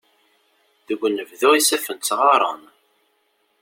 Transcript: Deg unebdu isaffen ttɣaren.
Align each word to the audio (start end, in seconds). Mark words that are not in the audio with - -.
Deg 0.87 0.99
unebdu 1.05 1.49
isaffen 1.55 1.97
ttɣaren. 1.97 2.63